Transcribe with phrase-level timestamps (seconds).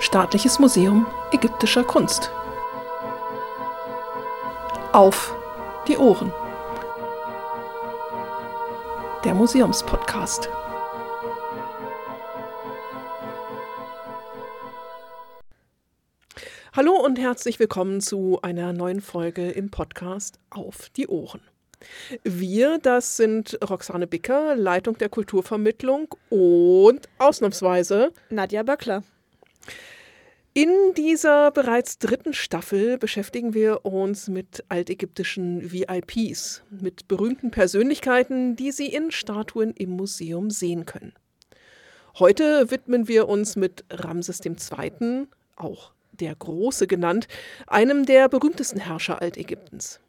[0.00, 2.32] Staatliches Museum ägyptischer Kunst.
[4.92, 5.36] Auf
[5.86, 6.32] die Ohren.
[9.24, 10.48] Der Museumspodcast.
[16.74, 21.42] Hallo und herzlich willkommen zu einer neuen Folge im Podcast Auf die Ohren.
[22.24, 29.02] Wir, das sind Roxane Bicker, Leitung der Kulturvermittlung und ausnahmsweise Nadja Böckler.
[30.52, 38.72] In dieser bereits dritten Staffel beschäftigen wir uns mit altägyptischen VIPs, mit berühmten Persönlichkeiten, die
[38.72, 41.12] Sie in Statuen im Museum sehen können.
[42.18, 47.28] Heute widmen wir uns mit Ramses II., auch der Große genannt,
[47.68, 50.00] einem der berühmtesten Herrscher Altägyptens.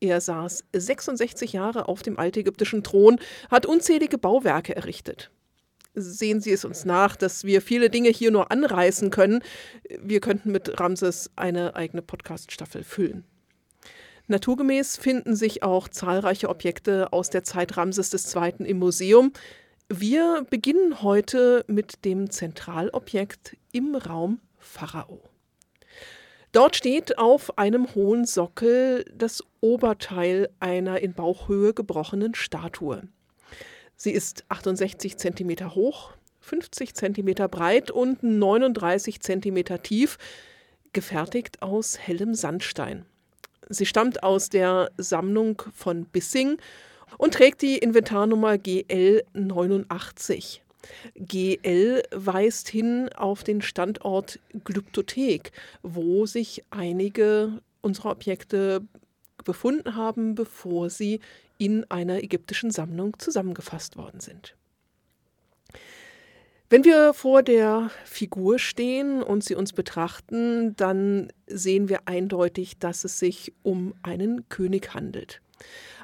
[0.00, 5.30] Er saß 66 Jahre auf dem altägyptischen Thron, hat unzählige Bauwerke errichtet.
[5.94, 9.42] Sehen Sie es uns nach, dass wir viele Dinge hier nur anreißen können.
[10.00, 13.24] Wir könnten mit Ramses eine eigene Podcast-Staffel füllen.
[14.26, 18.66] Naturgemäß finden sich auch zahlreiche Objekte aus der Zeit Ramses II.
[18.66, 19.32] im Museum.
[19.88, 25.20] Wir beginnen heute mit dem Zentralobjekt im Raum Pharao.
[26.52, 33.02] Dort steht auf einem hohen Sockel das Oberteil einer in Bauchhöhe gebrochenen Statue.
[34.04, 40.18] Sie ist 68 cm hoch, 50 cm breit und 39 cm tief,
[40.92, 43.06] gefertigt aus hellem Sandstein.
[43.70, 46.58] Sie stammt aus der Sammlung von Bissing
[47.16, 50.62] und trägt die Inventarnummer GL 89.
[51.16, 55.50] GL weist hin auf den Standort Glyptothek,
[55.82, 58.82] wo sich einige unserer Objekte
[59.46, 61.20] befunden haben, bevor sie
[61.58, 64.56] in einer ägyptischen Sammlung zusammengefasst worden sind.
[66.70, 73.04] Wenn wir vor der Figur stehen und sie uns betrachten, dann sehen wir eindeutig, dass
[73.04, 75.40] es sich um einen König handelt.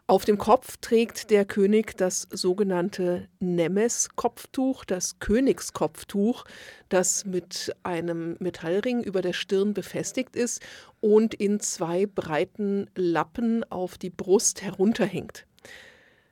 [0.06, 6.44] Auf dem Kopf trägt der König das sogenannte Nemes-Kopftuch, das Königskopftuch,
[6.88, 10.62] das mit einem Metallring über der Stirn befestigt ist
[11.00, 15.46] und in zwei breiten Lappen auf die Brust herunterhängt.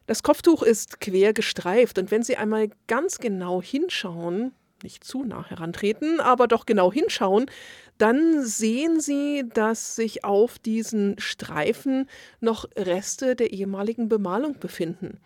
[0.09, 4.53] Das Kopftuch ist quer gestreift und wenn Sie einmal ganz genau hinschauen,
[4.83, 7.45] nicht zu nah herantreten, aber doch genau hinschauen,
[7.99, 12.09] dann sehen Sie, dass sich auf diesen Streifen
[12.41, 15.21] noch Reste der ehemaligen Bemalung befinden.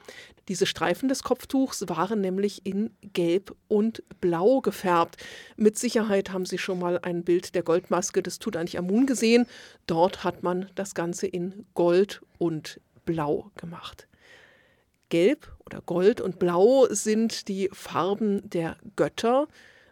[0.49, 5.17] Diese Streifen des Kopftuchs waren nämlich in Gelb und Blau gefärbt.
[5.57, 9.47] Mit Sicherheit haben Sie schon mal ein Bild der Goldmaske des Tutanchamun gesehen.
[9.87, 14.09] Dort hat man das Ganze in Gold und Blau gemacht.
[15.13, 19.47] Gelb oder Gold und Blau sind die Farben der Götter.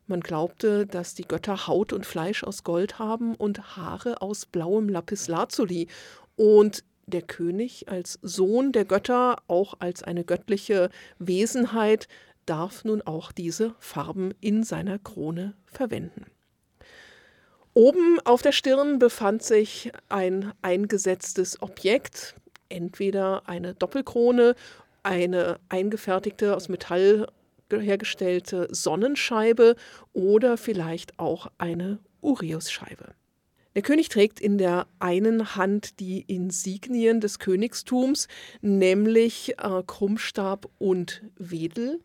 [0.07, 4.89] Man glaubte, dass die Götter Haut und Fleisch aus Gold haben und Haare aus blauem
[4.89, 5.89] Lapislazuli.
[6.37, 10.89] Und der König als Sohn der Götter, auch als eine göttliche
[11.19, 12.09] Wesenheit,
[12.47, 16.25] darf nun auch diese Farben in seiner Krone verwenden.
[17.75, 22.37] Oben auf der Stirn befand sich ein eingesetztes Objekt,
[22.71, 24.55] entweder eine Doppelkrone
[25.03, 27.27] eine eingefertigte, aus Metall
[27.71, 29.77] hergestellte Sonnenscheibe
[30.13, 33.15] oder vielleicht auch eine Uriusscheibe.
[33.77, 38.27] Der König trägt in der einen Hand die Insignien des Königstums,
[38.61, 42.01] nämlich äh, Krummstab und Wedel.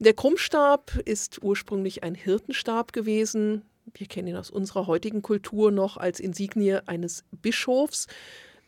[0.00, 3.62] Der Krummstab ist ursprünglich ein Hirtenstab gewesen.
[3.94, 8.08] Wir kennen ihn aus unserer heutigen Kultur noch als Insignie eines Bischofs.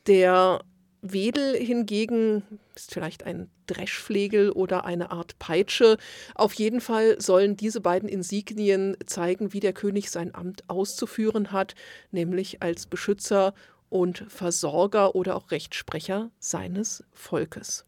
[0.07, 0.61] Der
[1.03, 2.43] Wedel hingegen
[2.75, 5.97] ist vielleicht ein Dreschflegel oder eine Art Peitsche.
[6.35, 11.75] Auf jeden Fall sollen diese beiden Insignien zeigen, wie der König sein Amt auszuführen hat,
[12.11, 13.55] nämlich als Beschützer
[13.89, 17.88] und Versorger oder auch Rechtsprecher seines Volkes.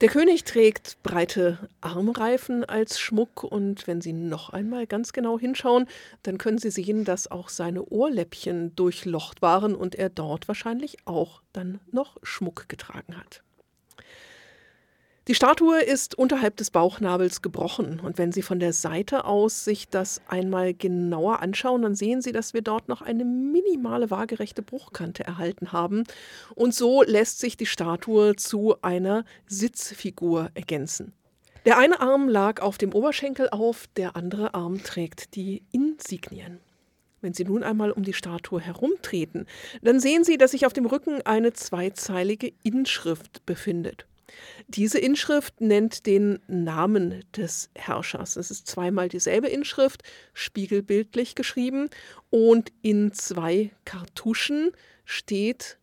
[0.00, 5.86] Der König trägt breite Armreifen als Schmuck und wenn Sie noch einmal ganz genau hinschauen,
[6.22, 11.42] dann können Sie sehen, dass auch seine Ohrläppchen durchlocht waren und er dort wahrscheinlich auch
[11.52, 13.42] dann noch Schmuck getragen hat.
[15.30, 19.88] Die Statue ist unterhalb des Bauchnabels gebrochen und wenn Sie von der Seite aus sich
[19.88, 25.22] das einmal genauer anschauen, dann sehen Sie, dass wir dort noch eine minimale waagerechte Bruchkante
[25.22, 26.02] erhalten haben
[26.56, 31.12] und so lässt sich die Statue zu einer Sitzfigur ergänzen.
[31.64, 36.58] Der eine Arm lag auf dem Oberschenkel auf, der andere Arm trägt die Insignien.
[37.20, 39.46] Wenn Sie nun einmal um die Statue herumtreten,
[39.80, 44.06] dann sehen Sie, dass sich auf dem Rücken eine zweizeilige Inschrift befindet.
[44.68, 48.36] Diese Inschrift nennt den Namen des Herrschers.
[48.36, 50.02] Es ist zweimal dieselbe Inschrift,
[50.34, 51.88] spiegelbildlich geschrieben,
[52.30, 54.72] und in zwei Kartuschen
[55.04, 55.78] steht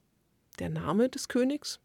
[0.59, 1.79] der Name des Königs.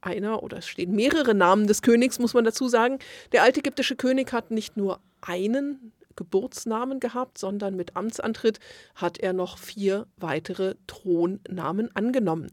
[0.00, 2.98] Einer oder es stehen mehrere Namen des Königs, muss man dazu sagen.
[3.30, 8.58] Der altägyptische König hat nicht nur einen Geburtsnamen gehabt, sondern mit Amtsantritt
[8.94, 12.50] hat er noch vier weitere Thronnamen angenommen.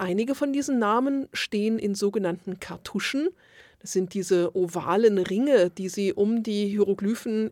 [0.00, 3.30] Einige von diesen Namen stehen in sogenannten Kartuschen.
[3.80, 7.50] Das sind diese ovalen Ringe, die Sie um die Hieroglyphen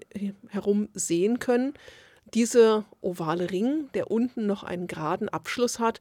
[0.49, 1.75] herum sehen können.
[2.35, 5.99] Dieser ovale Ring, der unten noch einen geraden Abschluss hat,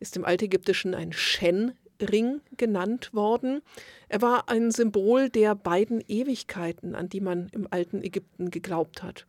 [0.00, 3.62] ist im Altägyptischen ein Shen-Ring genannt worden.
[4.08, 9.26] Er war ein Symbol der beiden Ewigkeiten, an die man im alten Ägypten geglaubt hat.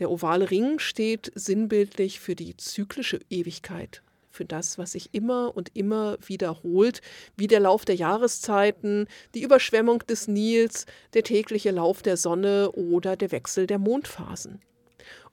[0.00, 5.70] Der ovale Ring steht sinnbildlich für die zyklische Ewigkeit für das, was sich immer und
[5.74, 7.00] immer wiederholt,
[7.36, 13.16] wie der Lauf der Jahreszeiten, die Überschwemmung des Nils, der tägliche Lauf der Sonne oder
[13.16, 14.60] der Wechsel der Mondphasen.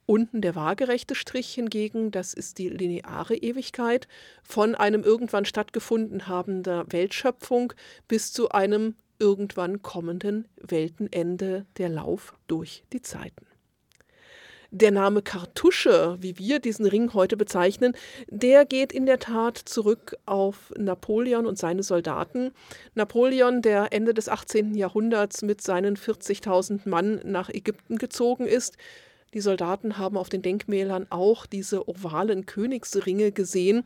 [0.05, 4.07] Unten der waagerechte Strich hingegen, das ist die lineare Ewigkeit,
[4.43, 7.73] von einem irgendwann stattgefunden habender Weltschöpfung
[8.07, 13.48] bis zu einem irgendwann kommenden Weltenende, der Lauf durch die Zeiten.
[14.71, 17.93] Der Name Kartusche, wie wir diesen Ring heute bezeichnen,
[18.27, 22.51] der geht in der Tat zurück auf Napoleon und seine Soldaten.
[22.93, 24.75] Napoleon, der Ende des 18.
[24.75, 28.77] Jahrhunderts mit seinen 40.000 Mann nach Ägypten gezogen ist,
[29.33, 33.83] die Soldaten haben auf den Denkmälern auch diese ovalen Königsringe gesehen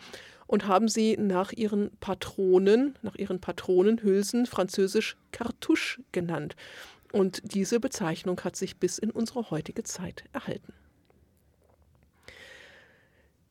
[0.48, 6.56] und haben sie nach ihren Patronen, nach ihren Patronenhülsen französisch Cartouche genannt.
[7.14, 10.74] Und diese Bezeichnung hat sich bis in unsere heutige Zeit erhalten.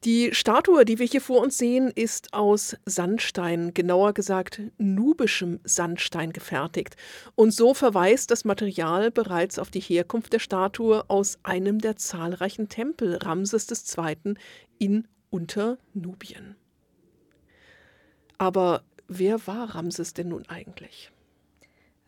[0.05, 6.33] Die Statue, die wir hier vor uns sehen, ist aus Sandstein, genauer gesagt nubischem Sandstein
[6.33, 6.97] gefertigt.
[7.37, 12.69] Und so verweist das Material bereits auf die Herkunft der Statue aus einem der zahlreichen
[12.69, 14.35] Tempel Ramses II.
[14.79, 16.57] in Unternubien.
[18.39, 21.13] Aber wer war Ramses denn nun eigentlich?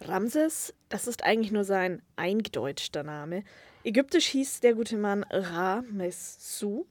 [0.01, 3.43] Ramses, das ist eigentlich nur sein eingedeutschter Name.
[3.83, 6.87] Ägyptisch hieß der gute Mann Ra-Mes-Su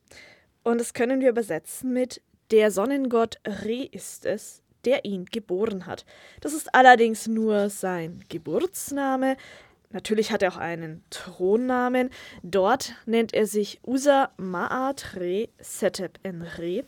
[0.62, 2.22] und das können wir übersetzen mit
[2.52, 6.04] der Sonnengott Re ist es, der ihn geboren hat.
[6.42, 9.38] Das ist allerdings nur sein Geburtsname.
[9.92, 12.10] Natürlich hat er auch einen Thronnamen.
[12.42, 16.84] Dort nennt er sich Usa Maat Re Setep en Re,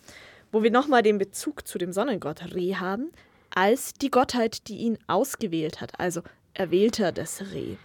[0.52, 3.14] wo wir nochmal den Bezug zu dem Sonnengott Re haben
[3.52, 6.22] als die Gottheit, die ihn ausgewählt hat, also
[6.56, 7.78] Erwählter des Re.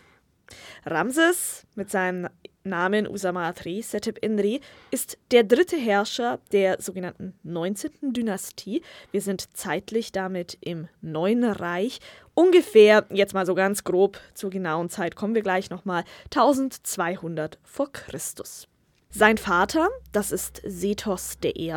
[0.87, 2.29] Ramses mit seinem
[2.63, 8.13] Namen Usamatri Setep Inri ist der dritte Herrscher der sogenannten 19.
[8.13, 8.83] Dynastie.
[9.11, 12.01] Wir sind zeitlich damit im Neuen Reich.
[12.35, 17.91] Ungefähr, jetzt mal so ganz grob, zur genauen Zeit kommen wir gleich nochmal, 1200 vor
[17.93, 18.69] Christus.
[19.11, 21.75] Sein Vater, das ist Sethos I.,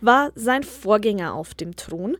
[0.00, 2.16] war sein Vorgänger auf dem Thron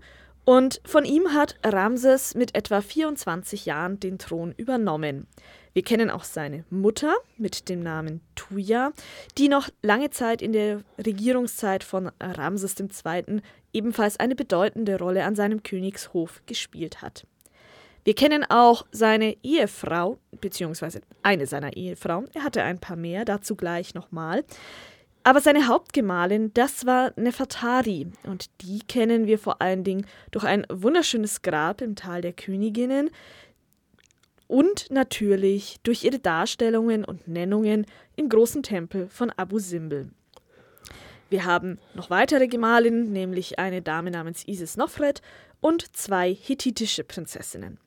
[0.46, 5.26] und von ihm hat Ramses mit etwa 24 Jahren den Thron übernommen.
[5.72, 8.93] Wir kennen auch seine Mutter mit dem Namen Tuya,
[9.37, 13.43] die noch lange Zeit in der Regierungszeit von Ramses II.
[13.72, 17.26] ebenfalls eine bedeutende Rolle an seinem Königshof gespielt hat.
[18.04, 22.31] Wir kennen auch seine Ehefrau, beziehungsweise eine seiner Ehefrauen.
[22.34, 24.44] Er hatte ein paar mehr, dazu gleich nochmal.
[25.26, 28.06] Aber seine Hauptgemahlin, das war Nefertari.
[28.23, 33.11] Und die kennen wir vor allen Dingen durch ein wunderschönes Grab im Tal der Königinnen
[34.47, 40.11] und natürlich durch ihre Darstellungen und Nennungen im großen Tempel von Abu Simbel.
[41.28, 45.23] Wir haben noch weitere Gemahlinnen, nämlich eine Dame namens Isis Nofret
[45.61, 47.80] und zwei hethitische Prinzessinnen.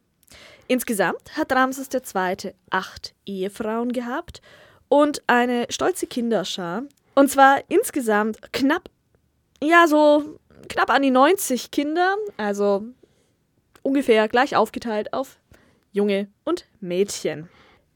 [0.68, 2.54] Insgesamt hat Ramses II.
[2.70, 4.42] acht Ehefrauen gehabt
[4.90, 6.84] und eine stolze Kinderschar,
[7.20, 8.90] und zwar insgesamt knapp,
[9.62, 12.86] ja, so knapp an die 90 Kinder, also
[13.84, 15.38] ungefähr gleich aufgeteilt auf
[15.92, 17.50] Junge und Mädchen.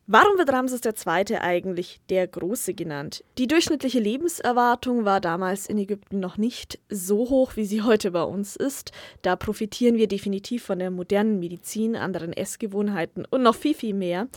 [0.07, 1.37] Warum wird Ramses II.
[1.37, 3.23] eigentlich der Große genannt?
[3.37, 8.23] Die durchschnittliche Lebenserwartung war damals in Ägypten noch nicht so hoch, wie sie heute bei
[8.23, 8.91] uns ist.
[9.21, 14.27] Da profitieren wir definitiv von der modernen Medizin, anderen Essgewohnheiten und noch viel, viel mehr.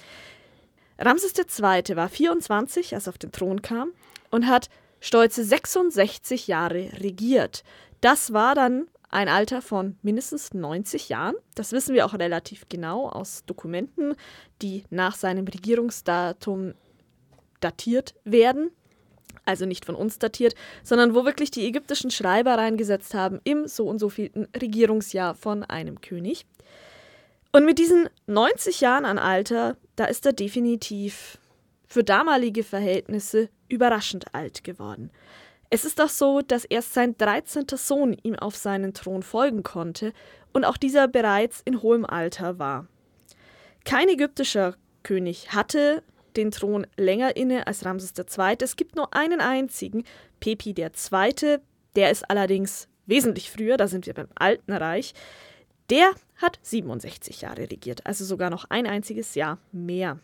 [1.01, 1.97] Ramses II.
[1.97, 3.91] war 24, als er auf den Thron kam
[4.31, 4.69] und hat
[5.01, 7.65] stolze 66 Jahre regiert.
[8.01, 11.37] Das war dann ein Alter von mindestens 90 Jahren.
[11.55, 14.15] Das wissen wir auch relativ genau aus Dokumenten,
[14.63, 16.75] die nach seinem Regierungsdatum
[17.61, 18.71] datiert werden.
[19.45, 23.87] Also nicht von uns datiert, sondern wo wirklich die ägyptischen Schreiber reingesetzt haben im so
[23.87, 26.47] und so vielten Regierungsjahr von einem König.
[27.53, 31.39] Und mit diesen 90 Jahren an Alter, da ist er definitiv
[31.97, 35.11] für damalige Verhältnisse überraschend alt geworden.
[35.71, 37.65] Es ist auch so, dass erst sein 13.
[37.75, 40.13] Sohn ihm auf seinen Thron folgen konnte
[40.53, 42.87] und auch dieser bereits in hohem Alter war.
[43.87, 44.75] Kein ägyptischer
[45.05, 46.03] König hatte
[46.37, 48.57] den Thron länger inne als Ramses II.
[48.61, 50.05] Es gibt nur einen einzigen,
[50.39, 51.61] Pepi II.,
[51.97, 55.15] der ist allerdings wesentlich früher, da sind wir beim Alten Reich.
[55.89, 56.11] Der
[56.43, 60.19] hat 67 Jahre regiert, also sogar noch ein einziges Jahr mehr.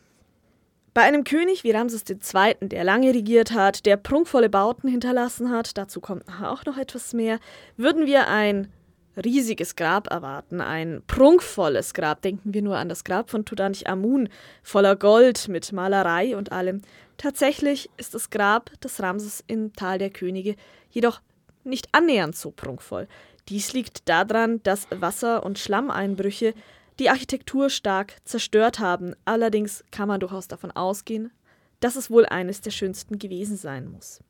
[0.95, 5.79] Bei einem König wie Ramses II., der lange regiert hat, der prunkvolle Bauten hinterlassen hat,
[5.79, 7.39] dazu kommt auch noch etwas mehr,
[7.79, 8.71] würden wir ein
[9.17, 12.21] riesiges Grab erwarten, ein prunkvolles Grab.
[12.23, 14.29] Denken wir nur an das Grab von Tutanchamun,
[14.63, 16.83] voller Gold mit Malerei und allem.
[17.17, 20.57] Tatsächlich ist das Grab des Ramses im Tal der Könige
[20.91, 21.21] jedoch
[21.65, 23.09] nicht annähernd so prunkvoll.
[23.49, 26.55] Dies liegt daran, dass Wasser- und Schlammeinbrüche
[26.99, 29.15] die Architektur stark zerstört haben.
[29.25, 31.33] Allerdings kann man durchaus davon ausgehen,
[31.81, 34.21] dass es wohl eines der schönsten gewesen sein muss.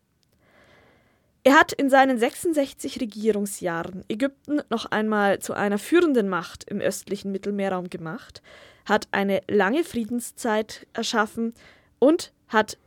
[1.44, 7.32] Er hat in seinen 66 Regierungsjahren Ägypten noch einmal zu einer führenden Macht im östlichen
[7.32, 8.42] Mittelmeerraum gemacht,
[8.84, 11.52] hat eine lange Friedenszeit erschaffen
[11.98, 12.78] und hat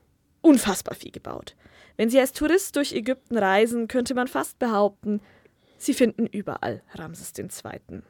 [0.41, 1.55] unfassbar viel gebaut.
[1.97, 5.21] Wenn Sie als Tourist durch Ägypten reisen, könnte man fast behaupten,
[5.77, 8.01] Sie finden überall Ramses II.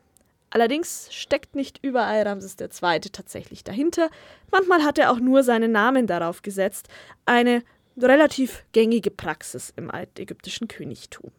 [0.55, 3.01] Allerdings steckt nicht überall Ramses II.
[3.11, 4.09] tatsächlich dahinter.
[4.53, 6.87] Manchmal hat er auch nur seinen Namen darauf gesetzt.
[7.25, 7.61] Eine
[7.97, 11.33] relativ gängige Praxis im altägyptischen Königtum.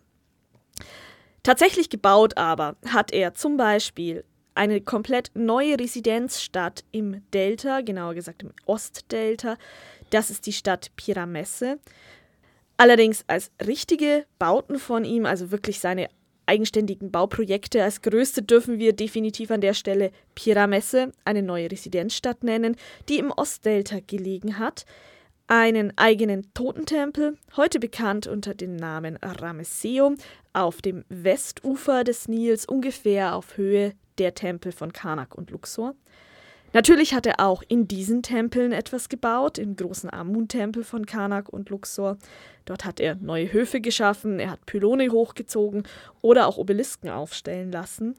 [1.43, 4.23] Tatsächlich gebaut aber hat er zum Beispiel
[4.55, 9.57] eine komplett neue Residenzstadt im Delta, genauer gesagt im Ostdelta.
[10.11, 11.79] Das ist die Stadt Piramesse.
[12.77, 16.11] Allerdings als richtige Bauten von ihm, also wirklich seine
[16.47, 17.83] eigenständigen Bauprojekte.
[17.83, 22.77] Als größte dürfen wir definitiv an der Stelle Piramesse, eine neue Residenzstadt nennen,
[23.09, 24.87] die im Ostdelta gelegen hat.
[25.49, 30.17] Einen eigenen Totentempel, heute bekannt unter dem Namen Ramesseum,
[30.53, 35.95] auf dem Westufer des Nils, ungefähr auf Höhe der Tempel von Karnak und Luxor.
[36.77, 41.71] Natürlich hat er auch in diesen Tempeln etwas gebaut, im großen Amun-Tempel von Karnak und
[41.71, 42.19] Luxor.
[42.67, 45.85] Dort hat er neue Höfe geschaffen, er hat Pylone hochgezogen
[46.21, 48.15] oder auch Obelisken aufstellen lassen.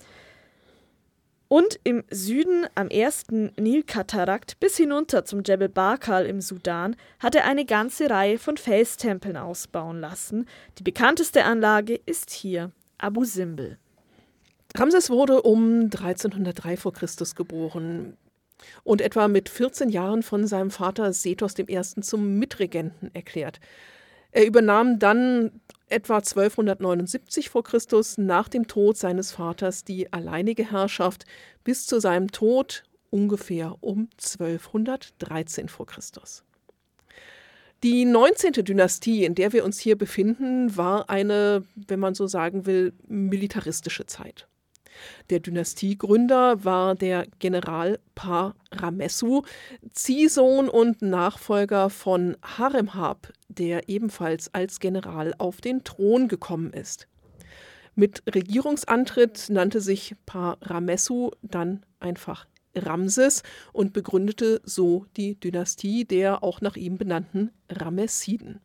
[1.48, 7.46] Und im Süden am ersten Nilkatarakt bis hinunter zum Jebel Barkal im Sudan hat er
[7.46, 10.48] eine ganze Reihe von Felstempeln ausbauen lassen.
[10.80, 13.78] Die bekannteste Anlage ist hier Abu Simbel.
[14.76, 18.18] Ramses wurde um 1303 vor Christus geboren
[18.84, 21.82] und etwa mit 14 Jahren von seinem Vater Sethos I.
[22.02, 23.60] zum Mitregenten erklärt.
[24.32, 31.26] Er übernahm dann etwa 1279 vor Christus nach dem Tod seines Vaters die alleinige Herrschaft
[31.64, 36.44] bis zu seinem Tod ungefähr um 1213 vor Christus.
[37.84, 38.54] Die 19.
[38.54, 44.08] Dynastie, in der wir uns hier befinden, war eine, wenn man so sagen will, militaristische
[44.08, 44.48] Zeit.
[45.30, 49.44] Der Dynastiegründer war der General Pa-Ramessu,
[49.92, 57.08] Ziehsohn und Nachfolger von Haremhab, der ebenfalls als General auf den Thron gekommen ist.
[57.96, 66.62] Mit Regierungsantritt nannte sich Pa-Ramessu dann einfach Ramses und begründete so die Dynastie der auch
[66.62, 68.62] nach ihm benannten Ramessiden.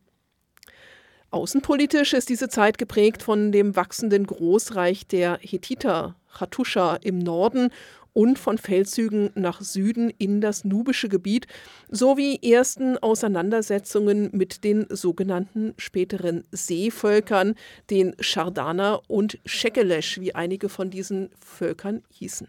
[1.31, 7.69] Außenpolitisch ist diese Zeit geprägt von dem wachsenden Großreich der Hethiter, Hattusha im Norden
[8.13, 11.47] und von Feldzügen nach Süden in das nubische Gebiet
[11.89, 17.55] sowie ersten Auseinandersetzungen mit den sogenannten späteren Seevölkern,
[17.89, 22.47] den Chardana und Shekelesh, wie einige von diesen Völkern hießen.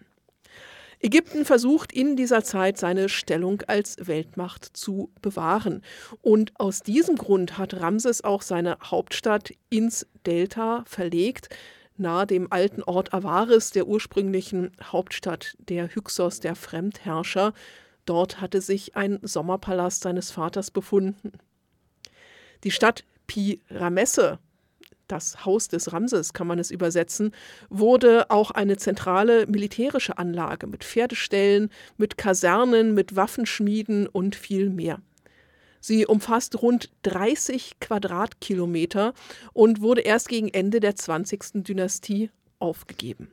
[1.00, 5.82] Ägypten versucht in dieser Zeit seine Stellung als Weltmacht zu bewahren.
[6.22, 11.50] Und aus diesem Grund hat Ramses auch seine Hauptstadt ins Delta verlegt,
[11.96, 17.52] nahe dem alten Ort Avaris, der ursprünglichen Hauptstadt der Hyksos, der Fremdherrscher.
[18.04, 21.32] Dort hatte sich ein Sommerpalast seines Vaters befunden.
[22.64, 24.38] Die Stadt Pi Ramesse
[25.08, 27.32] das Haus des Ramses kann man es übersetzen,
[27.68, 35.00] wurde auch eine zentrale militärische Anlage mit Pferdeställen, mit Kasernen, mit Waffenschmieden und viel mehr.
[35.86, 39.12] Sie umfasst rund 30 Quadratkilometer
[39.52, 41.62] und wurde erst gegen Ende der 20.
[41.62, 43.30] Dynastie aufgegeben.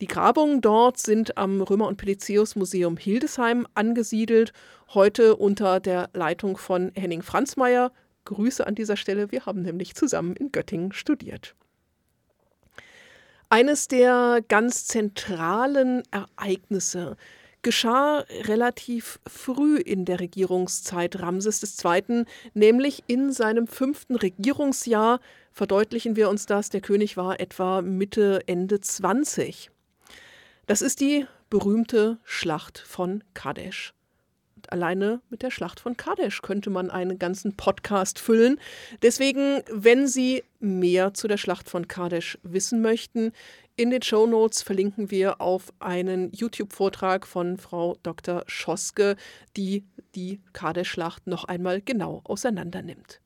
[0.00, 4.54] Die Grabungen dort sind am Römer- und Pelizaeus-Museum Hildesheim angesiedelt,
[4.94, 7.92] heute unter der Leitung von Henning Franzmeier,
[8.24, 11.54] Grüße an dieser Stelle, wir haben nämlich zusammen in Göttingen studiert.
[13.50, 17.18] Eines der ganz zentralen Ereignisse
[17.62, 22.24] geschah relativ früh in der Regierungszeit Ramses II.,
[22.54, 25.20] nämlich in seinem fünften Regierungsjahr.
[25.52, 29.70] Verdeutlichen wir uns das, der König war etwa Mitte, Ende 20.
[30.66, 33.92] Das ist die berühmte Schlacht von Kadesh.
[34.54, 38.60] Und alleine mit der Schlacht von Kadesh könnte man einen ganzen Podcast füllen.
[39.02, 43.32] Deswegen, wenn Sie mehr zu der Schlacht von Kadesh wissen möchten,
[43.80, 48.44] in den Show Notes verlinken wir auf einen YouTube-Vortrag von Frau Dr.
[48.46, 49.16] Schoske,
[49.56, 53.22] die die Kadesh-Schlacht noch einmal genau auseinandernimmt.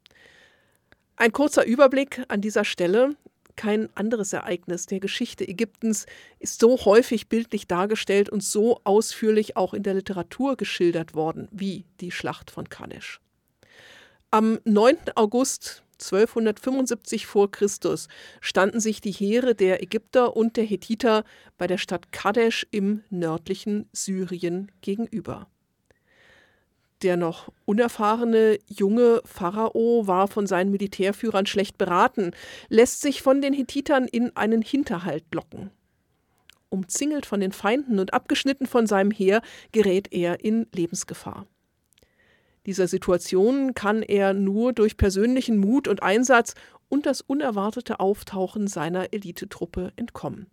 [1.16, 3.16] Ein kurzer Überblick an dieser Stelle.
[3.56, 6.06] Kein anderes Ereignis der Geschichte Ägyptens
[6.38, 11.84] ist so häufig bildlich dargestellt und so ausführlich auch in der Literatur geschildert worden wie
[12.00, 13.20] die Schlacht von Kadesh.
[14.30, 14.98] Am 9.
[15.16, 18.08] August 1275 vor Christus
[18.40, 21.24] standen sich die Heere der Ägypter und der Hethiter
[21.56, 25.48] bei der Stadt Kadesh im nördlichen Syrien gegenüber.
[27.02, 32.30] Der noch unerfahrene junge Pharao war von seinen Militärführern schlecht beraten,
[32.68, 35.70] lässt sich von den Hethitern in einen Hinterhalt locken.
[36.70, 39.42] Umzingelt von den Feinden und abgeschnitten von seinem Heer
[39.72, 41.46] gerät er in Lebensgefahr.
[42.66, 46.54] Dieser Situation kann er nur durch persönlichen Mut und Einsatz
[46.88, 50.46] und das unerwartete Auftauchen seiner Elitetruppe entkommen.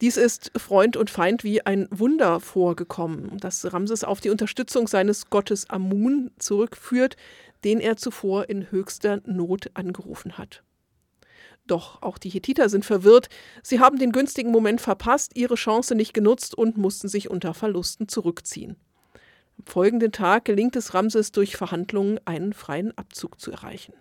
[0.00, 5.28] Dies ist Freund und Feind wie ein Wunder vorgekommen, das Ramses auf die Unterstützung seines
[5.28, 7.16] Gottes Amun zurückführt,
[7.64, 10.62] den er zuvor in höchster Not angerufen hat.
[11.66, 13.28] Doch auch die Hethiter sind verwirrt.
[13.62, 18.08] Sie haben den günstigen Moment verpasst, ihre Chance nicht genutzt und mussten sich unter Verlusten
[18.08, 18.76] zurückziehen.
[19.66, 23.94] Folgenden Tag gelingt es Ramses durch Verhandlungen einen freien Abzug zu erreichen.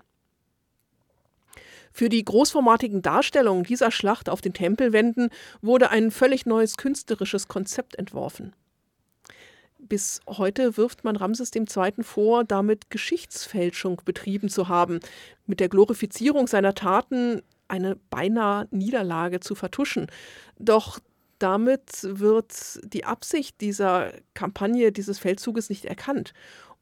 [1.92, 5.30] Für die großformatigen Darstellungen dieser Schlacht auf den Tempelwänden
[5.62, 8.54] wurde ein völlig neues künstlerisches Konzept entworfen.
[9.80, 12.04] Bis heute wirft man Ramses II.
[12.04, 15.00] vor, damit Geschichtsfälschung betrieben zu haben,
[15.46, 20.08] mit der Glorifizierung seiner Taten eine beinahe Niederlage zu vertuschen.
[20.58, 21.00] Doch
[21.40, 26.34] damit wird die Absicht dieser Kampagne, dieses Feldzuges nicht erkannt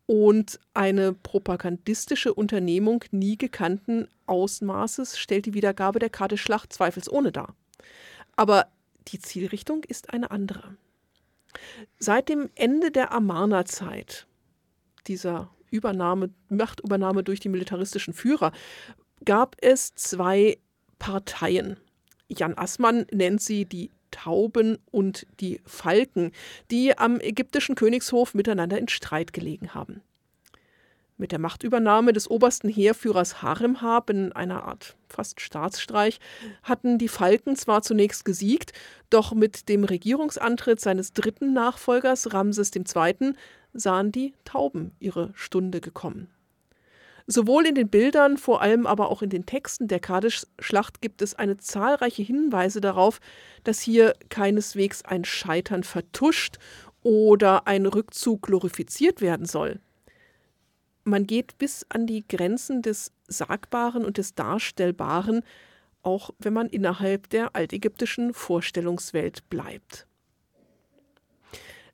[0.08, 7.56] und eine propagandistische Unternehmung nie gekannten Ausmaßes stellt die Wiedergabe der Karte Schlacht zweifelsohne dar.
[8.36, 8.68] Aber
[9.10, 10.78] die Zielrichtung ist eine andere.
[12.00, 14.28] Seit dem Ende der Amarna-Zeit,
[15.08, 18.52] dieser Übernahme, Machtübernahme durch die militaristischen Führer,
[19.26, 20.58] gab es zwei
[21.00, 21.78] Parteien.
[22.30, 26.32] Jan Assmann nennt sie die Tauben und die Falken,
[26.72, 30.02] die am ägyptischen Königshof miteinander in Streit gelegen haben.
[31.20, 36.20] Mit der Machtübernahme des obersten Heerführers Haremhab in einer Art fast Staatsstreich
[36.62, 38.72] hatten die Falken zwar zunächst gesiegt,
[39.10, 43.34] doch mit dem Regierungsantritt seines dritten Nachfolgers Ramses II.
[43.74, 46.30] sahen die Tauben ihre Stunde gekommen.
[47.30, 51.36] Sowohl in den Bildern, vor allem aber auch in den Texten der Kadesh-Schlacht gibt es
[51.36, 53.20] eine zahlreiche Hinweise darauf,
[53.66, 56.58] dass hier keineswegs ein Scheitern vertuscht
[57.04, 59.82] oder ein Rückzug glorifiziert werden soll.
[61.04, 65.42] Man geht bis an die Grenzen des Sagbaren und des Darstellbaren,
[66.04, 70.08] auch wenn man innerhalb der altägyptischen Vorstellungswelt bleibt.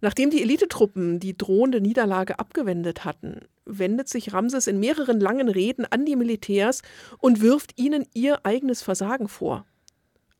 [0.01, 5.85] Nachdem die Elitetruppen die drohende Niederlage abgewendet hatten, wendet sich Ramses in mehreren langen Reden
[5.89, 6.81] an die Militärs
[7.19, 9.65] und wirft ihnen ihr eigenes Versagen vor.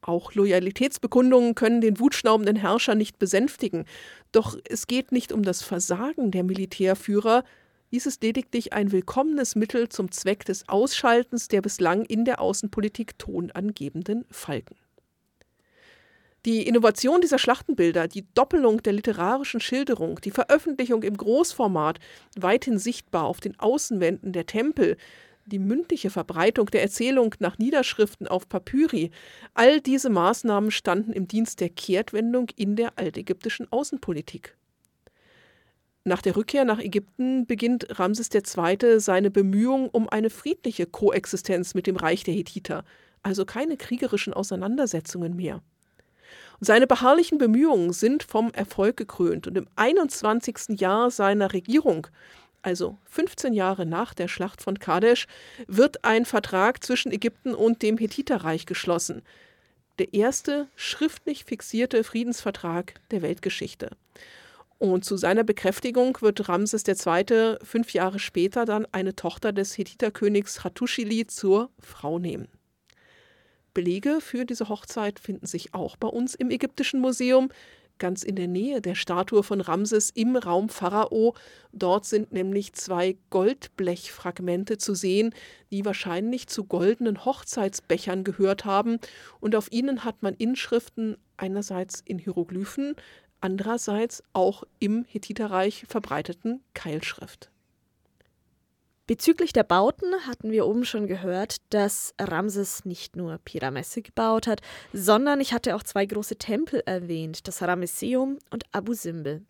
[0.02, 3.86] Auch Loyalitätsbekundungen können den wutschnaubenden Herrscher nicht besänftigen.
[4.32, 7.44] Doch es geht nicht um das Versagen der Militärführer,
[7.94, 13.20] dies ist lediglich ein willkommenes Mittel zum Zweck des Ausschaltens der bislang in der Außenpolitik
[13.20, 14.83] tonangebenden Falken.
[16.46, 22.00] Die Innovation dieser Schlachtenbilder, die Doppelung der literarischen Schilderung, die Veröffentlichung im Großformat,
[22.38, 24.98] weithin sichtbar auf den Außenwänden der Tempel,
[25.46, 29.12] die mündliche Verbreitung der Erzählung nach Niederschriften auf Papyri,
[29.54, 34.58] all diese Maßnahmen standen im Dienst der Kehrtwendung in der altägyptischen Außenpolitik.
[36.04, 39.00] Nach der Rückkehr nach Ägypten beginnt Ramses II.
[39.00, 42.84] seine Bemühungen um eine friedliche Koexistenz mit dem Reich der Hethiter,
[43.22, 45.62] also keine kriegerischen Auseinandersetzungen mehr.
[46.66, 50.80] Seine beharrlichen Bemühungen sind vom Erfolg gekrönt und im 21.
[50.80, 52.08] Jahr seiner Regierung,
[52.62, 55.28] also 15 Jahre nach der Schlacht von Kadesh,
[55.68, 59.24] wird ein Vertrag zwischen Ägypten und dem Hethiterreich geschlossen.
[60.00, 63.90] Der erste schriftlich fixierte Friedensvertrag der Weltgeschichte.
[64.80, 67.58] Und zu seiner Bekräftigung wird Ramses II.
[67.62, 72.48] fünf Jahre später dann eine Tochter des Hethiterkönigs Hattuschili zur Frau nehmen.
[73.74, 77.50] Belege für diese Hochzeit finden sich auch bei uns im Ägyptischen Museum,
[78.00, 81.36] ganz in der Nähe der Statue von Ramses im Raum Pharao.
[81.72, 85.34] Dort sind nämlich zwei Goldblechfragmente zu sehen,
[85.72, 89.00] die wahrscheinlich zu goldenen Hochzeitsbechern gehört haben,
[89.40, 92.96] und auf ihnen hat man Inschriften einerseits in Hieroglyphen,
[93.42, 97.53] andererseits auch im Hethiterreich verbreiteten Keilschrift.
[99.06, 104.62] Bezüglich der Bauten hatten wir oben schon gehört, dass Ramses nicht nur Pyramesse gebaut hat,
[104.94, 109.42] sondern ich hatte auch zwei große Tempel erwähnt, das Ramesseum und Abu Simbel.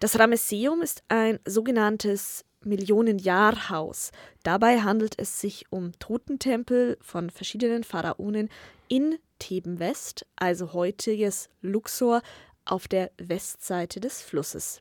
[0.00, 4.12] Das Ramesseum ist ein sogenanntes Millionenjahrhaus.
[4.42, 8.48] Dabei handelt es sich um Totentempel von verschiedenen Pharaonen
[8.88, 12.22] in Theben West, also heutiges Luxor,
[12.64, 14.80] auf der Westseite des Flusses.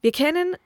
[0.00, 0.56] Wir kennen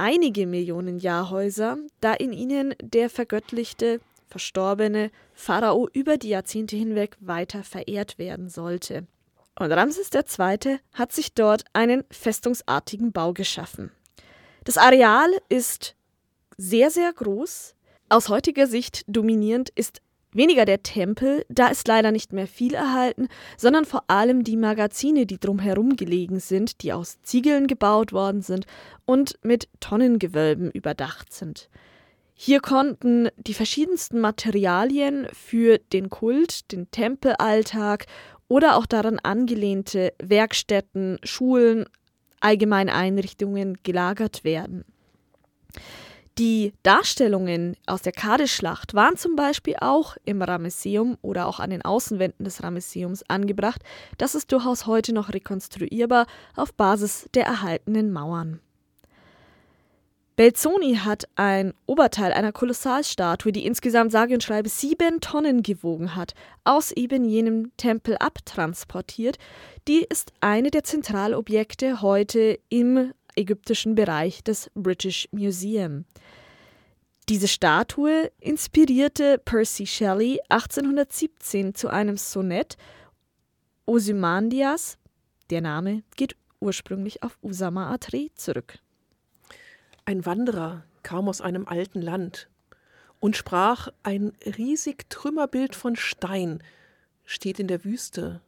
[0.00, 7.62] einige Millionen Jahrhäuser, da in ihnen der vergöttlichte, verstorbene Pharao über die Jahrzehnte hinweg weiter
[7.62, 9.06] verehrt werden sollte.
[9.58, 10.78] Und Ramses II.
[10.94, 13.90] hat sich dort einen festungsartigen Bau geschaffen.
[14.64, 15.96] Das Areal ist
[16.56, 17.74] sehr, sehr groß.
[18.08, 20.00] Aus heutiger Sicht dominierend ist
[20.32, 25.26] Weniger der Tempel, da ist leider nicht mehr viel erhalten, sondern vor allem die Magazine,
[25.26, 28.66] die drumherum gelegen sind, die aus Ziegeln gebaut worden sind
[29.06, 31.68] und mit Tonnengewölben überdacht sind.
[32.34, 38.06] Hier konnten die verschiedensten Materialien für den Kult, den Tempelalltag
[38.46, 41.86] oder auch daran angelehnte Werkstätten, Schulen,
[42.40, 44.84] allgemeine Einrichtungen gelagert werden.
[46.38, 51.82] Die Darstellungen aus der Kadeschlacht waren zum Beispiel auch im Ramesseum oder auch an den
[51.82, 53.82] Außenwänden des Ramesseums angebracht.
[54.16, 58.60] Das ist durchaus heute noch rekonstruierbar auf Basis der erhaltenen Mauern.
[60.40, 66.32] Belzoni hat ein Oberteil einer Kolossalstatue, die insgesamt sage und schreibe sieben Tonnen gewogen hat,
[66.64, 69.36] aus eben jenem Tempel abtransportiert.
[69.86, 76.04] Die ist eine der Zentralobjekte heute im ägyptischen Bereich des British Museum.
[77.28, 82.76] Diese Statue inspirierte Percy Shelley 1817 zu einem Sonett
[83.86, 84.98] Ozymandias.
[85.50, 88.78] Der Name geht ursprünglich auf Usama Atre zurück.
[90.04, 92.48] Ein Wanderer kam aus einem alten Land
[93.20, 96.62] und sprach, ein riesig Trümmerbild von Stein
[97.24, 98.40] steht in der Wüste,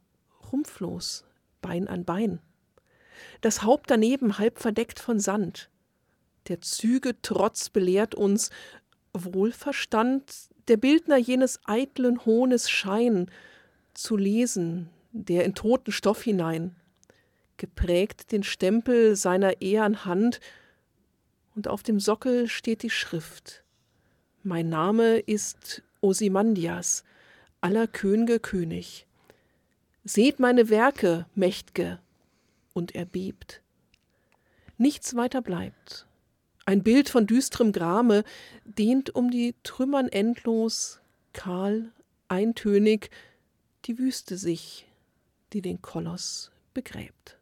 [0.51, 1.25] rumpflos,
[1.61, 2.41] Bein an Bein
[3.41, 5.69] das Haupt daneben halb verdeckt von Sand.
[6.47, 8.49] Der Züge Trotz belehrt uns,
[9.13, 10.23] Wohlverstand,
[10.67, 13.29] der Bildner jenes eitlen Hohnes Schein,
[13.93, 16.75] zu lesen, der in toten Stoff hinein,
[17.57, 20.39] geprägt den Stempel seiner ehernen Hand,
[21.55, 23.63] und auf dem Sockel steht die Schrift.
[24.41, 27.03] Mein Name ist Osimandias,
[27.61, 29.05] aller Könge König.
[30.03, 31.99] Seht meine Werke, Mächt'ge,
[32.73, 33.61] und er bebt.
[34.77, 36.07] Nichts weiter bleibt.
[36.65, 38.23] Ein Bild von düstrem Grame
[38.65, 40.99] dehnt um die Trümmern endlos,
[41.33, 41.91] kahl,
[42.27, 43.09] eintönig,
[43.85, 44.87] die Wüste sich,
[45.51, 47.37] die den Koloss begräbt.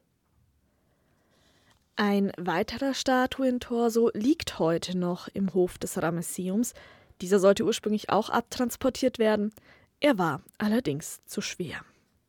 [1.96, 6.74] Ein weiterer Statuentorso liegt heute noch im Hof des Ramesseums.
[7.22, 9.54] Dieser sollte ursprünglich auch abtransportiert werden.
[10.00, 11.86] Er war allerdings zu schwer.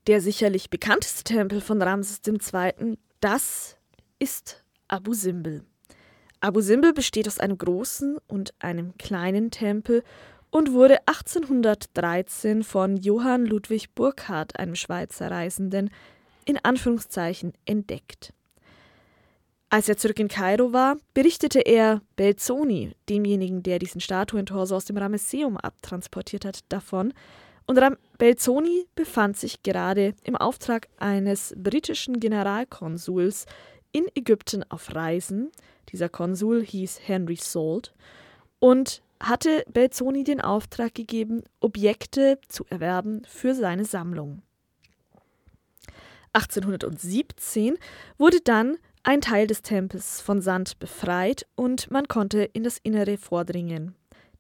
[0.09, 3.77] Der sicherlich bekannteste Tempel von Ramses II., das
[4.19, 5.65] ist Abu Simbel.
[6.41, 10.03] Abu Simbel besteht aus einem großen und einem kleinen Tempel
[10.51, 15.91] und wurde 1813 von Johann Ludwig Burckhardt, einem Schweizer Reisenden,
[16.47, 18.33] in Anführungszeichen entdeckt.
[19.71, 24.99] Als er zurück in Kairo war, berichtete er Belzoni, demjenigen, der diesen Statuentorso aus dem
[24.99, 27.15] Ramesseum abtransportiert hat, davon,
[27.67, 27.79] und
[28.19, 33.47] Belzoni befand sich gerade im Auftrag eines britischen Generalkonsuls
[33.93, 35.51] in Ägypten auf Reisen.
[35.91, 37.95] Dieser Konsul hieß Henry Salt
[38.59, 44.43] und hatte Belzoni den Auftrag gegeben, Objekte zu erwerben für seine Sammlung.
[46.33, 47.77] 1817
[48.19, 53.19] wurde dann ein Teil des Tempels von Sand befreit und man konnte in das Innere
[53.19, 53.95] vordringen.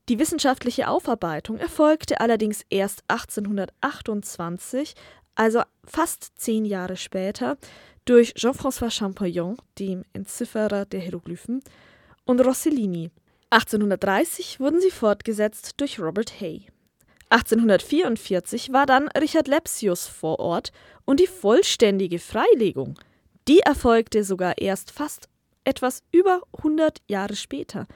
[0.09, 4.95] Die wissenschaftliche Aufarbeitung erfolgte allerdings erst 1828,
[5.35, 7.57] also fast zehn Jahre später,
[8.05, 11.62] durch Jean-François Champollion, dem Entzifferer der Hieroglyphen,
[12.25, 13.11] und Rossellini.
[13.51, 16.67] 1830 wurden sie fortgesetzt durch Robert Hay.
[17.29, 20.73] 1844 war dann Richard Lepsius vor Ort
[21.05, 22.99] und die vollständige Freilegung,
[23.49, 25.29] die erfolgte sogar erst fast
[25.65, 27.87] etwas über 100 Jahre später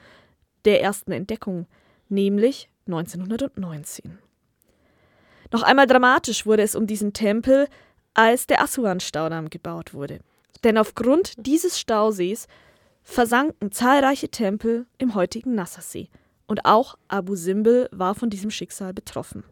[0.65, 1.67] der ersten Entdeckung
[2.09, 4.17] nämlich 1919.
[5.51, 7.67] Noch einmal dramatisch wurde es um diesen Tempel,
[8.13, 10.19] als der Assuan-Staudamm gebaut wurde.
[10.63, 12.47] Denn aufgrund dieses Stausees
[13.03, 16.09] versanken zahlreiche Tempel im heutigen Nassersee.
[16.47, 19.43] Und auch Abu Simbel war von diesem Schicksal betroffen.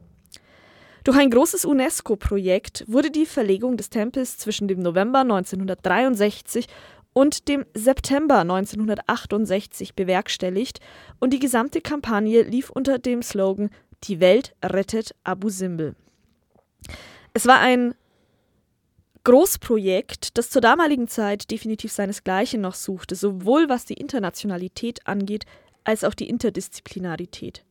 [1.06, 6.68] Durch ein großes UNESCO-Projekt wurde die Verlegung des Tempels zwischen dem November 1963
[7.16, 10.82] und dem September 1968 bewerkstelligt
[11.20, 13.70] und die gesamte Kampagne lief unter dem Slogan
[14.04, 15.96] Die Welt rettet Abu Simbel.
[17.34, 17.96] Es war ein
[19.24, 25.46] Großprojekt, das zur damaligen Zeit definitiv seinesgleichen noch suchte, sowohl was die Internationalität angeht,
[25.86, 27.64] als auch die Interdisziplinarität.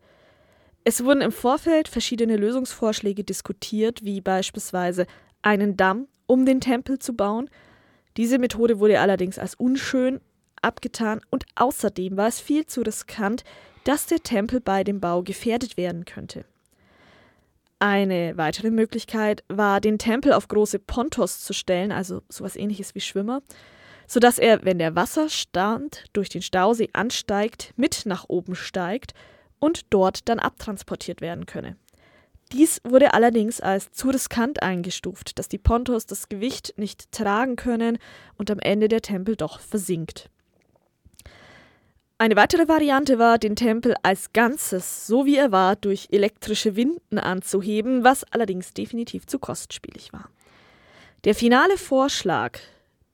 [0.85, 5.07] Es wurden im Vorfeld verschiedene Lösungsvorschläge diskutiert, wie beispielsweise
[5.43, 7.51] einen Damm um den Tempel zu bauen.
[8.17, 10.21] Diese Methode wurde allerdings als unschön
[10.63, 13.45] abgetan und außerdem war es viel zu riskant,
[13.85, 16.45] dass der Tempel bei dem Bau gefährdet werden könnte.
[17.79, 23.01] Eine weitere Möglichkeit war, den Tempel auf große Pontos zu stellen, also sowas ähnliches wie
[23.01, 23.43] Schwimmer,
[24.07, 29.13] sodass er, wenn der Wasserstand durch den Stausee ansteigt, mit nach oben steigt
[29.59, 31.77] und dort dann abtransportiert werden könne.
[32.55, 37.99] Dies wurde allerdings als zu riskant eingestuft, dass die Pontos das Gewicht nicht tragen können
[38.39, 40.31] und am Ende der Tempel doch versinkt.
[42.17, 47.19] Eine weitere Variante war, den Tempel als Ganzes, so wie er war, durch elektrische Winden
[47.19, 50.31] anzuheben, was allerdings definitiv zu kostspielig war.
[51.25, 52.61] Der finale Vorschlag,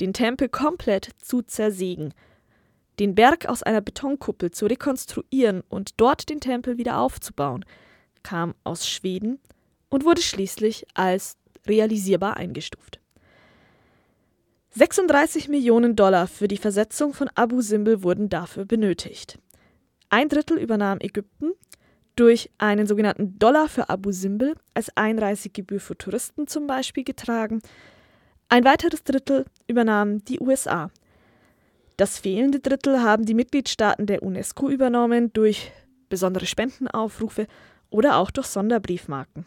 [0.00, 2.12] den Tempel komplett zu zersägen,
[2.98, 7.64] den Berg aus einer Betonkuppel zu rekonstruieren und dort den Tempel wieder aufzubauen,
[8.22, 9.38] kam aus Schweden
[9.88, 13.00] und wurde schließlich als realisierbar eingestuft.
[14.70, 19.38] 36 Millionen Dollar für die Versetzung von Abu Simbel wurden dafür benötigt.
[20.08, 21.52] Ein Drittel übernahm Ägypten
[22.14, 27.60] durch einen sogenannten Dollar für Abu Simbel als Einreisegebühr für Touristen zum Beispiel getragen.
[28.48, 30.90] Ein weiteres Drittel übernahmen die USA
[32.00, 35.70] das fehlende Drittel haben die Mitgliedstaaten der UNESCO übernommen durch
[36.08, 37.46] besondere Spendenaufrufe
[37.90, 39.46] oder auch durch Sonderbriefmarken.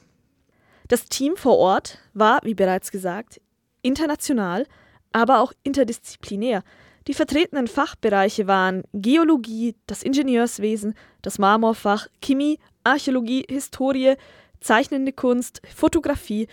[0.88, 3.42] Das Team vor Ort war, wie bereits gesagt,
[3.82, 4.68] international,
[5.12, 6.64] aber auch interdisziplinär.
[7.08, 14.16] Die vertretenen Fachbereiche waren Geologie, das Ingenieurswesen, das Marmorfach, Chemie, Archäologie, Historie,
[14.62, 16.48] zeichnende Kunst, Fotografie,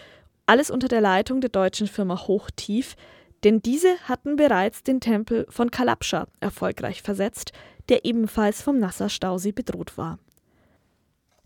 [0.46, 2.96] alles unter der Leitung der deutschen Firma Hochtief,
[3.44, 7.52] denn diese hatten bereits den Tempel von Kalabscha erfolgreich versetzt,
[7.88, 10.18] der ebenfalls vom Nasser-Stausee bedroht war.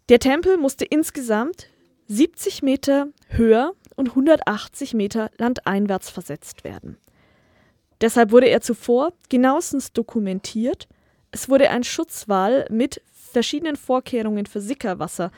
[0.09, 1.69] Der Tempel musste insgesamt
[2.09, 6.99] 70 Meter höher und 180 Meter landeinwärts versetzt werden.
[8.01, 10.89] Deshalb wurde er zuvor genauestens dokumentiert.
[11.31, 15.31] Es wurde ein Schutzwall mit verschiedenen Vorkehrungen für Sickerwasser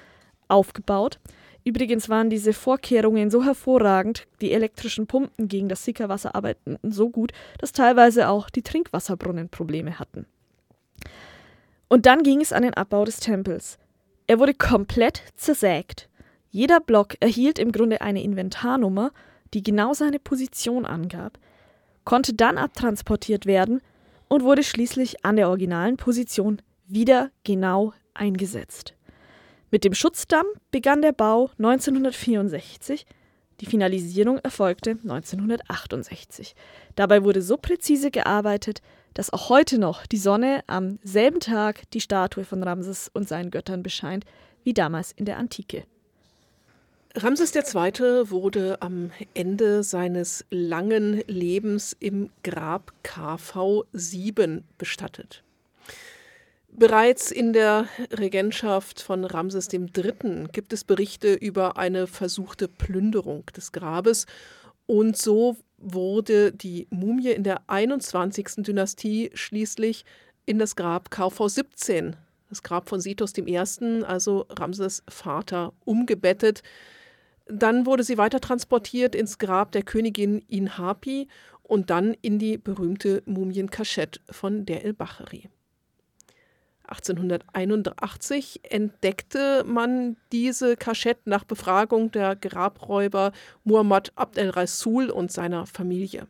[0.48, 1.20] aufgebaut,
[1.66, 7.32] Übrigens waren diese Vorkehrungen so hervorragend, die elektrischen Pumpen gegen das Sickerwasser arbeiteten so gut,
[7.58, 10.26] dass teilweise auch die Trinkwasserbrunnen Probleme hatten.
[11.88, 13.78] Und dann ging es an den Abbau des Tempels.
[14.26, 16.08] Er wurde komplett zersägt.
[16.50, 19.12] Jeder Block erhielt im Grunde eine Inventarnummer,
[19.54, 21.38] die genau seine Position angab,
[22.04, 23.80] konnte dann abtransportiert werden
[24.28, 28.94] und wurde schließlich an der originalen Position wieder genau eingesetzt.
[29.70, 33.06] Mit dem Schutzdamm begann der Bau 1964,
[33.60, 36.54] die Finalisierung erfolgte 1968.
[36.94, 38.82] Dabei wurde so präzise gearbeitet,
[39.16, 43.50] dass auch heute noch die Sonne am selben Tag die Statue von Ramses und seinen
[43.50, 44.26] Göttern bescheint,
[44.62, 45.84] wie damals in der Antike.
[47.14, 48.30] Ramses II.
[48.30, 55.42] wurde am Ende seines langen Lebens im Grab KV 7 bestattet.
[56.68, 60.48] Bereits in der Regentschaft von Ramses III.
[60.52, 64.26] gibt es Berichte über eine versuchte Plünderung des Grabes
[64.84, 68.62] und so wurde die Mumie in der 21.
[68.64, 70.04] Dynastie schließlich
[70.46, 72.16] in das Grab KV 17,
[72.48, 73.58] das Grab von Sethos I.,
[74.04, 76.62] also Ramses Vater, umgebettet.
[77.46, 81.28] Dann wurde sie weiter transportiert ins Grab der Königin Inhapi
[81.62, 85.48] und dann in die berühmte Mumienkaschette von der El-Bachari.
[86.88, 93.32] 1881 entdeckte man diese Kaschette nach Befragung der Grabräuber
[93.64, 96.26] Muhammad Abd el-Rasul und seiner Familie.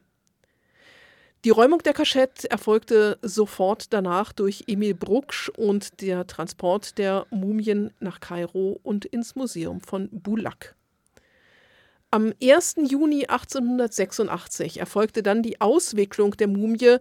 [1.44, 7.92] Die Räumung der Kaschette erfolgte sofort danach durch Emil Brucksch und der Transport der Mumien
[8.00, 10.74] nach Kairo und ins Museum von Bulak.
[12.10, 12.76] Am 1.
[12.88, 16.96] Juni 1886 erfolgte dann die Auswicklung der Mumie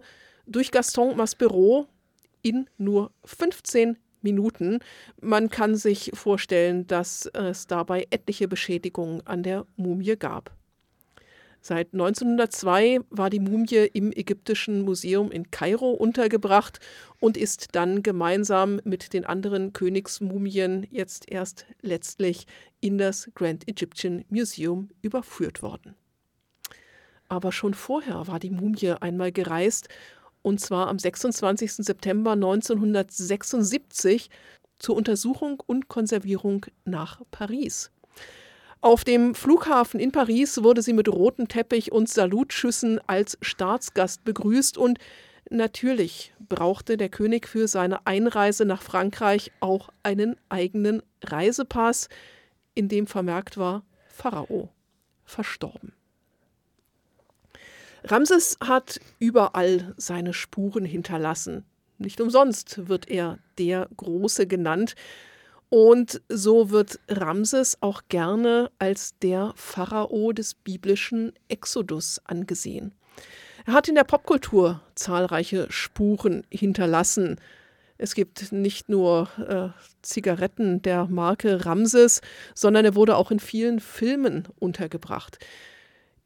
[0.46, 1.88] durch Gaston Maspero
[2.46, 4.78] in nur 15 Minuten.
[5.20, 10.52] Man kann sich vorstellen, dass es dabei etliche Beschädigungen an der Mumie gab.
[11.60, 16.78] Seit 1902 war die Mumie im Ägyptischen Museum in Kairo untergebracht
[17.18, 22.46] und ist dann gemeinsam mit den anderen Königsmumien jetzt erst letztlich
[22.80, 25.96] in das Grand Egyptian Museum überführt worden.
[27.28, 29.88] Aber schon vorher war die Mumie einmal gereist,
[30.46, 31.72] und zwar am 26.
[31.84, 34.30] September 1976
[34.78, 37.90] zur Untersuchung und Konservierung nach Paris.
[38.80, 44.78] Auf dem Flughafen in Paris wurde sie mit rotem Teppich und Salutschüssen als Staatsgast begrüßt
[44.78, 45.00] und
[45.50, 52.08] natürlich brauchte der König für seine Einreise nach Frankreich auch einen eigenen Reisepass,
[52.76, 54.68] in dem vermerkt war Pharao
[55.24, 55.92] verstorben.
[58.06, 61.64] Ramses hat überall seine Spuren hinterlassen.
[61.98, 64.94] Nicht umsonst wird er der Große genannt,
[65.68, 72.94] und so wird Ramses auch gerne als der Pharao des biblischen Exodus angesehen.
[73.66, 77.40] Er hat in der Popkultur zahlreiche Spuren hinterlassen.
[77.98, 79.68] Es gibt nicht nur äh,
[80.02, 82.20] Zigaretten der Marke Ramses,
[82.54, 85.38] sondern er wurde auch in vielen Filmen untergebracht.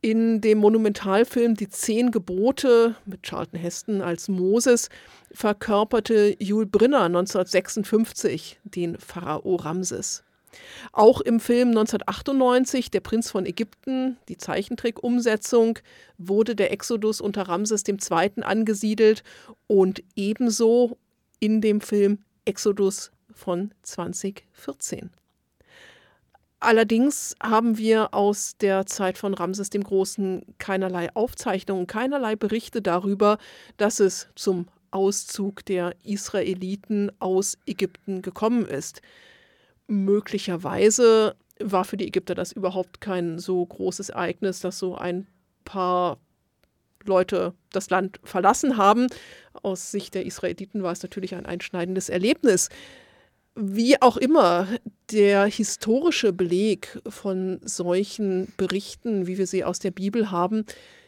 [0.03, 4.89] In dem Monumentalfilm Die Zehn Gebote mit Charlton Heston als Moses
[5.31, 10.25] verkörperte Jules Brinner 1956 den Pharao Ramses.
[10.93, 15.79] Auch im Film 1998 Der Prinz von Ägypten, die Zeichentrick-Umsetzung,
[16.17, 18.43] wurde der Exodus unter Ramses II.
[18.43, 19.23] angesiedelt
[19.67, 20.97] und ebenso
[21.41, 25.11] in dem Film Exodus von 2014.
[26.61, 33.39] Allerdings haben wir aus der Zeit von Ramses dem Großen keinerlei Aufzeichnungen, keinerlei Berichte darüber,
[33.79, 39.01] dass es zum Auszug der Israeliten aus Ägypten gekommen ist.
[39.87, 45.27] Möglicherweise war für die Ägypter das überhaupt kein so großes Ereignis, dass so ein
[45.65, 46.19] paar
[47.05, 49.07] Leute das Land verlassen haben.
[49.63, 52.69] Aus Sicht der Israeliten war es natürlich ein einschneidendes Erlebnis.
[53.57, 54.69] Wie auch immer,
[55.11, 60.65] der historische Beleg von solchen Berichten, wie wir sie aus der Bibel haben,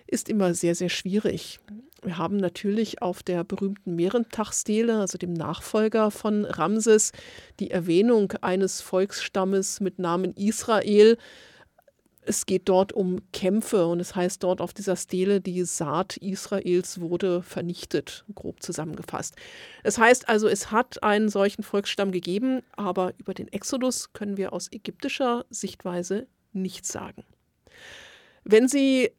[0.06, 1.60] ist immer sehr, sehr schwierig.
[2.02, 7.12] Wir haben natürlich auf der berühmten Mehrentagsstele, also dem Nachfolger von Ramses,
[7.60, 11.16] die Erwähnung eines Volksstammes mit Namen Israel,
[12.24, 17.00] es geht dort um Kämpfe und es heißt dort auf dieser Stele, die Saat Israels
[17.00, 19.34] wurde vernichtet, grob zusammengefasst.
[19.82, 24.52] Es heißt also, es hat einen solchen Volksstamm gegeben, aber über den Exodus können wir
[24.52, 27.24] aus ägyptischer Sichtweise nichts sagen.
[28.44, 29.10] Wenn Sie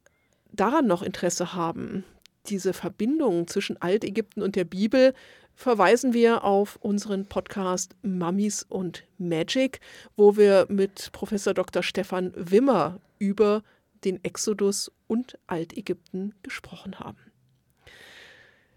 [0.52, 2.06] daran noch Interesse haben,
[2.48, 5.14] diese Verbindung zwischen Altägypten und der Bibel,
[5.56, 9.80] verweisen wir auf unseren Podcast Mummies und Magic,
[10.16, 11.84] wo wir mit Professor Dr.
[11.84, 13.64] Stefan Wimmer über
[14.04, 17.18] den Exodus und Altägypten gesprochen haben.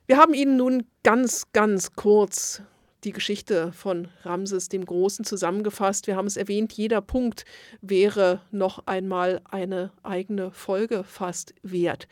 [0.06, 2.62] Wir haben Ihnen nun ganz, ganz kurz
[3.02, 6.06] die Geschichte von Ramses dem Großen zusammengefasst.
[6.06, 7.44] Wir haben es erwähnt, jeder Punkt
[7.80, 12.08] wäre noch einmal eine eigene Folge fast wert.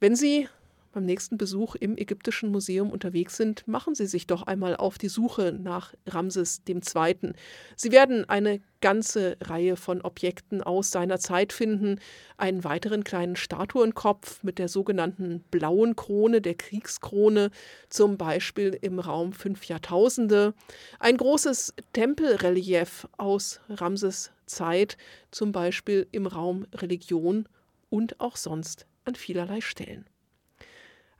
[0.00, 0.48] Wenn Sie
[0.92, 5.08] beim nächsten Besuch im Ägyptischen Museum unterwegs sind, machen Sie sich doch einmal auf die
[5.08, 7.32] Suche nach Ramses II.
[7.76, 12.00] Sie werden eine ganze Reihe von Objekten aus seiner Zeit finden,
[12.36, 17.50] einen weiteren kleinen Statuenkopf mit der sogenannten blauen Krone, der Kriegskrone,
[17.88, 20.54] zum Beispiel im Raum fünf Jahrtausende,
[20.98, 24.96] ein großes Tempelrelief aus Ramses Zeit,
[25.30, 27.48] zum Beispiel im Raum Religion
[27.90, 30.04] und auch sonst an vielerlei Stellen.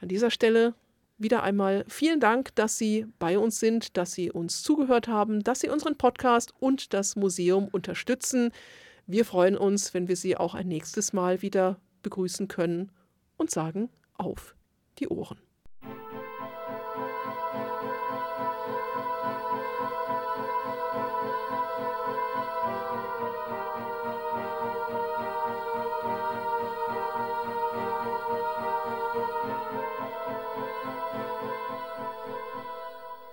[0.01, 0.75] An dieser Stelle
[1.19, 5.61] wieder einmal vielen Dank, dass Sie bei uns sind, dass Sie uns zugehört haben, dass
[5.61, 8.53] Sie unseren Podcast und das Museum unterstützen.
[9.07, 12.93] Wir freuen uns, wenn wir Sie auch ein nächstes Mal wieder begrüßen können
[13.37, 14.55] und sagen auf
[14.99, 15.48] die Ohren.